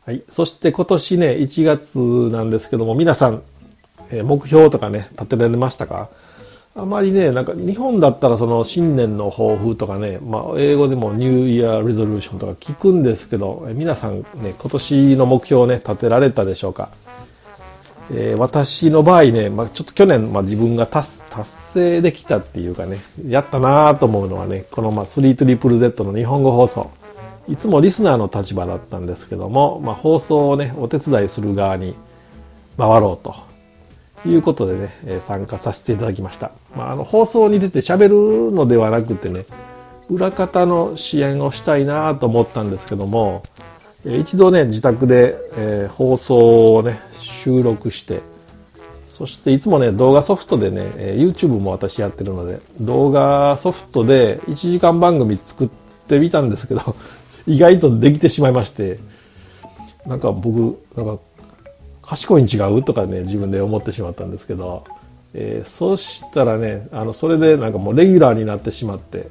[0.06, 0.24] はい。
[0.30, 2.00] そして今年ね、1月
[2.32, 3.42] なんですけども、皆さん、
[4.10, 6.10] えー、目標とかね、立てられましたか？
[6.76, 16.90] あまりね、なんか日本だったらその新年の抱負とかね、まあ英語でもニューイヤーリゾリューションとか聞くんですけど、皆さんね、今年の目標をね、立てられたでしょうか？
[18.12, 21.10] えー、私の場合ね、まあ、ちょっと去年、まあ、自分が達
[21.44, 22.98] 成できたっていうかね、
[23.28, 26.92] やったなと思うのはね、このまあ 3ZZZ の日本語放送。
[27.48, 31.96] いつもリスナーの立場だったんですけども、まあ、放送をね、お手伝いする側に
[32.78, 33.36] 回ろうと
[34.28, 36.52] いうことでねえ、参加させていただきました。
[36.76, 38.10] まあ、あの放送に出て喋
[38.48, 39.46] るのではなくてね、
[40.10, 43.44] 裏方の支援をしたいなと思ったんですけども、
[44.06, 47.00] 一度ね、自宅で、えー、放送をね、
[47.48, 48.22] 収録して、
[49.08, 50.82] そしていつもね、動画ソフトでね、
[51.16, 55.70] YouTube も私やってるので、動画ソフトで1時間番組作っ
[56.08, 56.82] てみたんですけど、
[57.48, 59.00] 意外とできてしまいまして、
[60.06, 61.20] なんか僕、なんか、
[62.02, 64.84] 賢いに違うとかね、自分で思ってしまったんですけど、
[65.34, 69.30] えー、そしたらね、あの、それでなんかもうレギュラーになってしまって、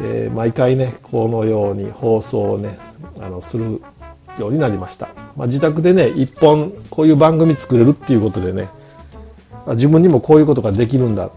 [0.00, 2.78] えー、毎回ね、このように放送をね、
[3.20, 3.82] あの、する
[4.40, 5.08] ようになりました。
[5.36, 8.68] まあ、自宅でね、一本こういう番組作れるっていうことでね、
[9.68, 11.30] 自分にもこういうことができるんだ。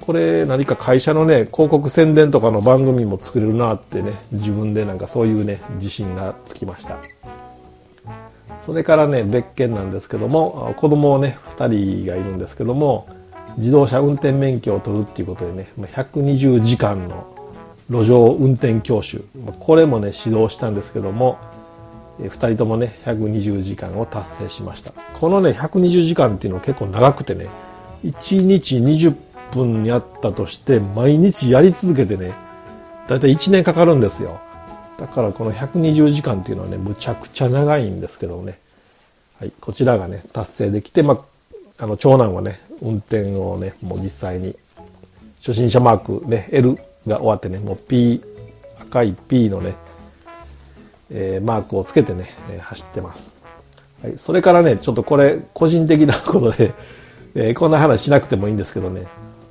[0.00, 6.96] これ何か会社のね、広告宣伝とかの番組も作れるなってね、自分でなんかそういうね、自信がつきました。
[8.58, 13.06] それからね、別件なんですけども、子供をね、2人がいるんですけども、
[13.58, 17.38] 自動車運転免許を取るっていうことでね、120時間の
[17.90, 19.24] 路上運転教習
[19.60, 21.38] これもね指導したんですけども
[22.20, 24.92] 2人ともね120時間を達成しました。
[24.92, 27.46] このね120時間っていうのは結構長くてね
[28.04, 29.14] 1日20
[29.52, 32.34] 分やったとして毎日やり続けてね
[33.08, 34.40] だいたい1年かかるんですよ。
[34.98, 38.58] だからこの120時間っていうのはねむちゃくちゃ長いんですけどね、
[39.38, 44.56] はい、こちらがね達成できて、まあ、あの長男はね運転をねもう実際に
[45.36, 46.76] 初心者マークね L
[47.08, 48.22] が終わってね、もう P、
[48.80, 49.74] 赤い P のね、
[51.10, 53.38] えー、マークをつけてね、えー、走ってます。
[54.02, 56.74] はい、それからね、ちょっとこれ、個人的なことで、
[57.34, 59.06] えー、こんな話しなくてもいいんですけどね、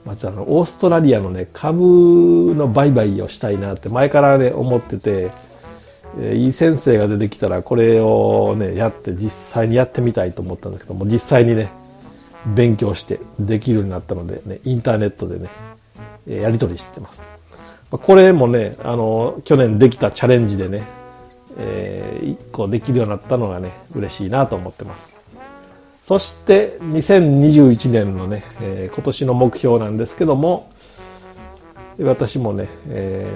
[0.06, 5.32] まあの、オーストラリアのね、株の売買をしたいなって前からね、思ってて、
[6.20, 11.70] えー、いい先生が出てきたら、これをね、やって実際にやってみたいと思ったんですけども、実際にね、
[12.46, 15.50] 勉強してできるようになったのでね、インターネットでね、
[16.26, 17.30] えやり取りしてます。
[17.90, 20.84] これもね、あの、去年できたチャレンジでね、
[21.58, 25.14] えー、1個できるようになったのがね、嬉しいなと思ってます。
[26.04, 30.70] そして、2021年のね、えー、今年の目標なんですけども、
[32.00, 33.28] 私もね、え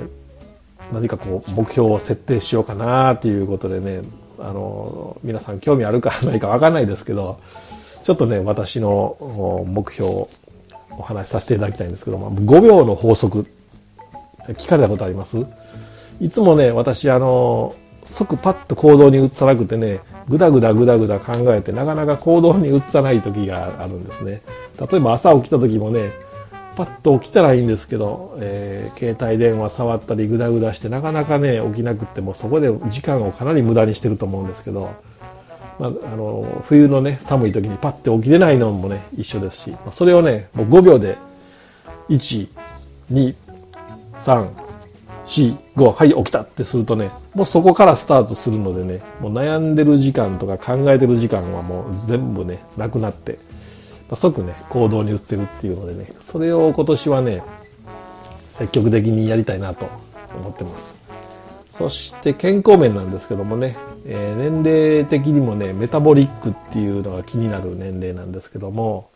[0.91, 4.01] ー、何かこう、目標を設定しようかなということでね、
[4.39, 7.39] あの、皆さん興味あるかないかわかんないですけど、
[8.03, 10.29] ちょっとね、私の目標を
[10.97, 13.47] お話しさせていただきたいんですけども、5秒の法則
[14.47, 15.45] 聞かれたことあります？
[16.19, 24.41] いつもね、私、あの、即パッと行動に移さなくてね、ぐだぐだぐだぐだ考えて、なかなか行動に移さない時があるんですね。
[24.79, 26.11] 例えば朝起きた時もね、
[26.75, 34.93] パッと起きたらいいんですけど、えー、携帯電話触ったりぐだぐだしてなかなかね起きなくってもそこで時間をかなり無駄にしてると思うんですけど、
[35.79, 41.17] まあ、あの冬のね寒い時にパッて起きれないのもね一緒ですし、まあ、それをねもう5秒で
[42.09, 44.70] 123
[45.31, 53.39] し、5、はい、起きたってするとね、もうそこからスタートするのでね、もう悩んでる時間とか考えてる時間はもう全部ね、なくなって、
[54.09, 57.43] まあ、即ね、行動に移せるっていうのでね、それを今年はね、
[58.49, 59.87] 積極的にやりたいなと
[60.35, 60.97] 思ってます。
[61.69, 69.09] そして健康面なんですけどもね、えー、年齢的にもね、メタボリックっていうのが気になる年齢なんですけども、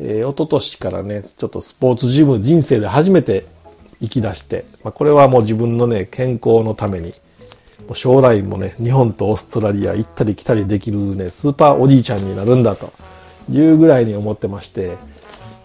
[0.00, 3.46] えー、一昨年からね、ちょっとスポーツジム人生で初めて
[4.00, 7.12] 行き出して、まあ、これはもう自分のね、健康のために、
[7.94, 12.92] 将来もね、日本とオーストラリア行ったり来たりできるね、スーパーおじいちゃんになるんだと
[13.50, 14.96] いうぐらいに思ってまして、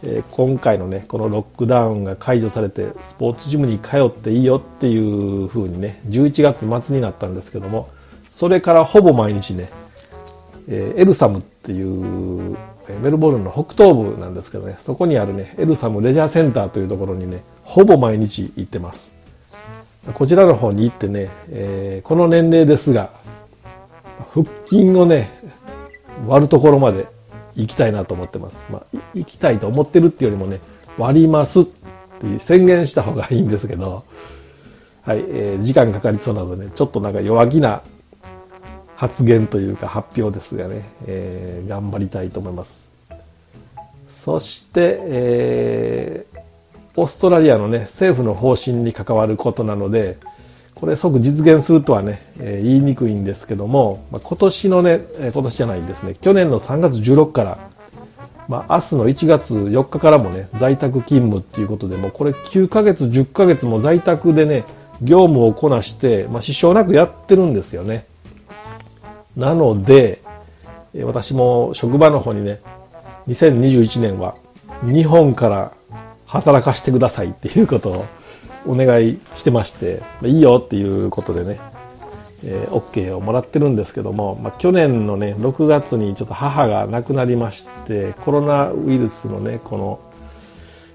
[0.04, 7.90] えー、今回のね、このロックダウンが解除されて、スポーツジムに通っていいよっていう風にね、11月末になったんですけども、
[8.30, 9.70] それからほぼ毎日ね、
[10.68, 12.58] えー、エルサムっていう
[13.02, 19.14] メルボルンの北東部なんですけどね、そこにあるね、エルサムレジャーセンターというところにね、ほぼ毎日行ってます。
[20.14, 23.12] こちらの方に行ってね、えー、この年齢ですが、
[24.34, 25.32] 腹筋をね、
[26.28, 27.08] 割るところまで
[27.56, 28.66] 行きたいなと思ってます。
[28.70, 30.60] まあ、行きたいと思ってるっていうよりもね、
[30.98, 34.04] 割りますって宣言した方がいいんですけど、
[35.04, 37.82] はい、えー、時間かかりそうなのでね、ちょっとなんか弱気な
[38.96, 42.92] 発言というか発表ですがね、えー、頑張りたいと思います。
[44.10, 46.40] そして、えー、
[46.96, 50.18] オーストラリアのね、政府の方針に関わることなので、
[50.84, 57.58] これ即実現するとはね、えー、言いにくいんですけども、まあ、今年のね、今年じゃないですね去年の3月16から、
[58.50, 64.66] まあ、明日の1月4日からもね在宅勤務っていうことでもこれ9ヶ月10ヶ月も在宅でね
[65.02, 68.06] 業務をこなして、まあ、支障なくやってるんですよね
[69.36, 70.22] なので
[71.04, 72.60] 私も職場の方にね
[73.28, 74.36] 2021年は
[74.84, 75.74] 日本から
[76.26, 78.06] 働かしてくださいっていうことを
[78.66, 81.60] お願いしてましていいよっていうことでね、
[82.46, 90.00] えー、OK をもらってるんですけども、まあ、去年のね6月にちょっと母が亡くなりましてコロナウイルスのねこの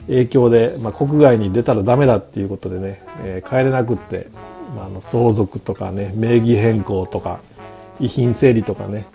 [0.07, 4.29] 影響で、まあ、国外に出たらダメだっていうことでね、えー、帰れなくって、
[4.75, 7.41] まあ、あの相続とかね名義変更とか
[8.01, 9.07] 遺品整理とかね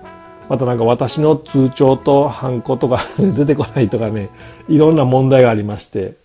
[0.49, 4.29] またなんか私の通帳とハンコとか 出てこないとかね
[4.67, 6.15] いろんな問題がありまして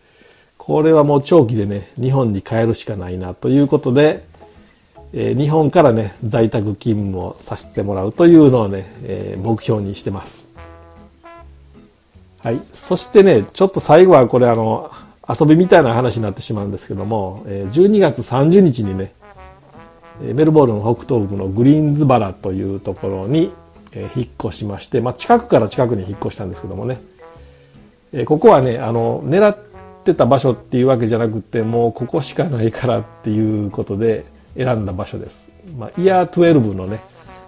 [0.69, 4.27] これはもう長期でね、日本に帰るしかないなということで、
[5.15, 10.47] えー、日本からね、在宅勤務をさせてもらうというのをね、えー、目標にしてます。
[12.41, 12.61] はい。
[12.75, 14.91] そしてね、ちょっと最後はこれあの、
[15.27, 19.15] 遊びみたいな話になってしまうんですけども、えー、12月30日にね、
[20.21, 23.53] メルボルン北東部のグリーンズバラというところに、
[24.17, 27.01] 引っ越しまして、まあ、近くから近くに引っ越したんですけどもね、
[28.13, 29.59] えここはね、あの、狙っ
[29.99, 34.25] ってた場所っていうわけじゃなくてもうここしかないからっていうことで
[34.57, 37.01] 選んだ場所です、まあ、イヤー12のね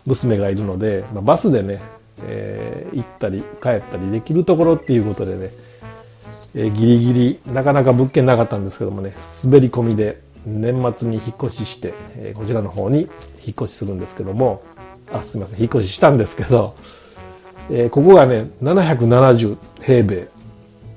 [0.07, 1.81] 娘がいるので、まあ、バスでね、
[2.23, 5.51] えー、行ったり帰ったりできるところっていうことでね、
[6.55, 9.15] えー、ギリギリなかなか物件なかったんですけどもね
[9.45, 13.09] 滑り込みで年末に引っ越しして、えー、こちらの方に引っ
[13.51, 14.63] 越しするんですけども
[15.13, 16.77] あすみません引っ越ししたんですけど、
[17.71, 20.29] えー、ここがね770平米。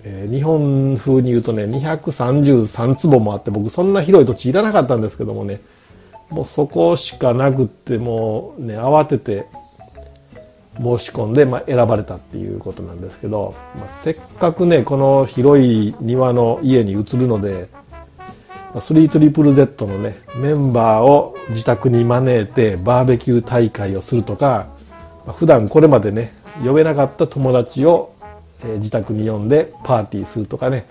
[0.05, 5.61] えー、日本風に言うとね233坪もあって僕そんな広い土地いらなかったんですけどもね
[6.29, 9.47] もうそこしかなくってもうね慌てて
[10.77, 17.69] 申し込んで、まあ、選ばれたっていうことなんですけど、まあ、せっかくねこの広い庭の家に移るので
[18.73, 24.67] 3ZZZ のねメンバーを自宅に招いてバーベキュー大会をするとか
[25.37, 28.13] 普段これまでね呼べなかった友達を
[28.77, 30.85] 自宅に呼んでパーティーするとかね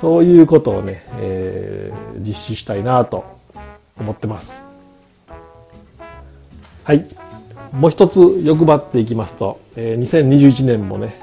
[0.00, 3.24] そういうことをね、えー、実施したいなと
[3.98, 4.62] 思ってます。
[6.84, 7.06] はい。
[7.72, 11.16] もう一つ欲張っていきますと、えー、2021年もね、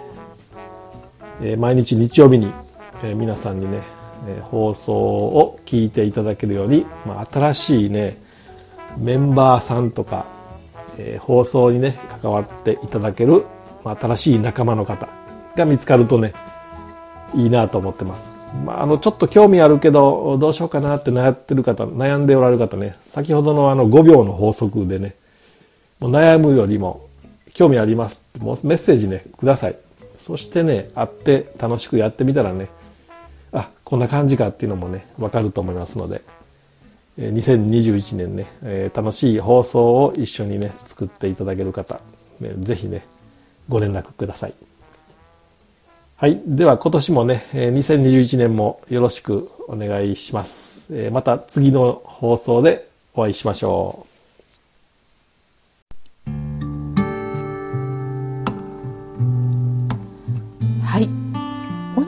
[1.41, 2.51] えー、毎日日曜日に、
[3.03, 3.81] えー、皆さんにね、
[4.43, 8.17] 放送を聞いていただけるように、まあ、新しいね
[8.97, 10.25] メンバーさんとか、
[10.97, 13.45] えー、放送にね関わっていただける、
[13.83, 15.07] まあ、新しい仲間の方
[15.55, 16.33] が見つかるとね、
[17.35, 18.31] いいなと思ってます。
[18.65, 25.15] まあ、あの、ちょっと興味あるけど、どうしようかなって悩ってる方、悩んでおられる方ね、先ほどのあの5秒の法則でね、
[25.99, 27.07] もう悩むよりも、
[27.53, 29.75] 興味ありますって、もうメッセージね、ください。
[30.17, 32.69] そしてね、会って楽しくやってみたらね、
[33.53, 36.21] あ、こんな感じかっていうのもね、わかると思いますので、
[37.17, 41.99] 2021年ね、え、楽しい放送を一緒にね、作っていただける方、
[42.39, 43.05] ね、ぜひね、
[43.69, 44.53] ご連絡ください。
[46.15, 46.41] はい。
[46.45, 50.91] では今年もね、2021年もよろしくお願いします。
[51.11, 54.12] また次の放送でお会いしましょう。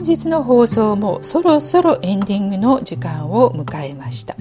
[0.05, 4.35] 日の放送もそろそろエンディングの時間を迎えました。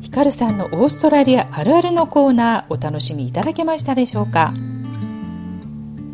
[0.00, 4.52] ヒカルさんのオーストラリアあるあるのコーナーお楽しみいただけましたでしょうか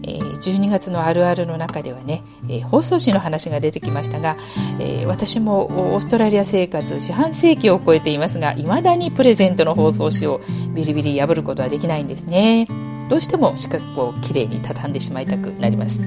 [0.03, 4.37] ？12月のあるあるの中ではね、えー、放送紙の話が出てきましたが、
[4.79, 10.41] えー、私もオーストラリア生活四半世紀を超えていますがいまだにプレゼントの包装紙を
[10.75, 12.67] ビリビリ破ることはできないんですね。
[13.11, 16.01] どうしても四角をきれいに畳んでしまいたくなります。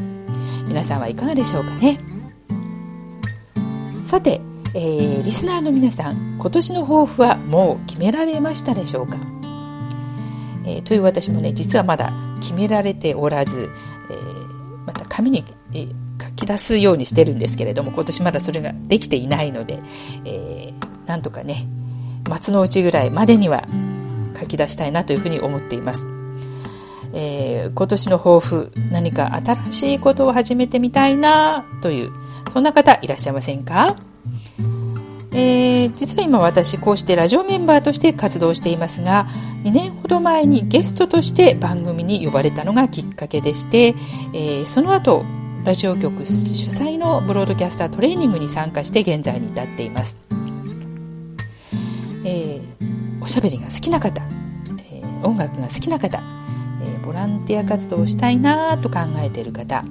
[0.67, 1.99] 皆さんはいかがでしょうかね
[4.03, 4.41] さて、
[4.73, 9.17] えー、リスナーの皆さん今年の抱負はもう決められましたでしょうか？
[10.65, 13.69] えー、という私もね実はまだ決められておらず、
[14.09, 19.79] えー、また紙に、えー、書き出すようにしてるんですけれども今年まだそれができていないので、
[20.25, 21.67] えー、なんとかね
[22.29, 23.67] 松の内ぐらいまでには
[24.39, 26.07] 書き出したいなというふうに思っています。
[27.13, 32.11] えー、今年の抱負何か新しいことを始めてみたいなという
[32.51, 33.95] そんな方いらっしゃいませんか？
[35.35, 39.25] えー、実は今私こうしてラジオメンバーとして活動していますが
[39.63, 43.95] 2年ほど前にゲストとして番組に呼ばれたのがきっかけでして、
[44.33, 45.25] えー、その後
[45.63, 46.31] ラジオ局主
[46.69, 50.17] 催のブロードキャスタートレーニングに参加して現在に至っています、
[52.25, 52.59] え
[53.21, 54.21] おしゃべりが好きな方、
[54.91, 56.21] えー、音楽が好きな方、
[57.03, 59.83] ボランティア活動をしたいなと考えている方、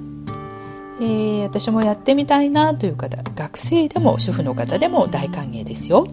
[0.99, 3.21] えー、私もやってみたいなという方。
[3.35, 6.07] 学生でも主婦の方でも大歓迎ですよ、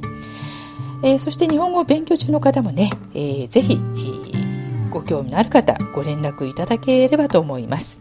[1.02, 7.98] えそして日本語を勉強中の方もね、えー、ぜひ、えー、ご興味のある方ご連絡いただければと思います、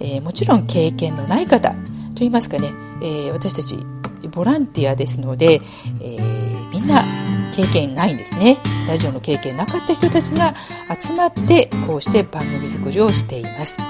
[0.00, 1.74] えもちろん経験のない方
[2.14, 2.72] といいますかね、
[3.02, 3.78] え私たち
[4.32, 5.60] ボランティアですので、
[6.00, 6.18] え
[6.72, 7.02] みんな
[7.56, 8.58] 経験ないんですね。
[8.86, 10.54] ラジオの経験なかった人たちが
[11.00, 13.80] 集まってこうして番組作りをしています、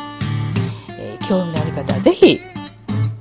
[0.99, 2.41] えー、興味のある方はぜひ、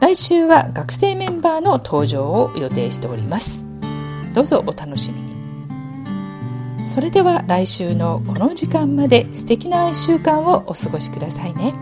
[0.01, 3.65] 来週は学生メンバーの登場を予定しております。
[4.35, 5.33] どうぞお楽しみに。
[6.89, 11.73] それでは来週のこの時間まで素敵な1週間をお過ごしくださいね。